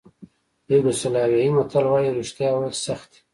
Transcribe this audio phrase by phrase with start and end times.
[0.71, 3.19] یوګوسلاویې متل وایي رښتیا ویل سخت دي.